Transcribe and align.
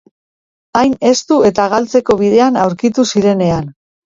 Hain 0.79 0.95
estu 1.09 1.37
eta 1.49 1.67
galtzeko 1.75 2.17
bidean 2.23 2.59
aurkitu 2.63 3.07
zirenean. 3.15 3.71